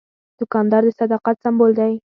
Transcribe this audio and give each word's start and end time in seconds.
دوکاندار 0.39 0.81
د 0.87 0.89
صداقت 0.99 1.35
سمبول 1.43 1.71
دی. 1.79 1.93